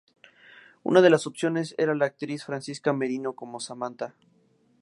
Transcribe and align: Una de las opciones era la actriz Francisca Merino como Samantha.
Una 0.81 0.99
de 1.03 1.11
las 1.11 1.27
opciones 1.27 1.75
era 1.77 1.93
la 1.93 2.05
actriz 2.07 2.43
Francisca 2.43 2.91
Merino 2.91 3.33
como 3.33 3.59
Samantha. 3.59 4.15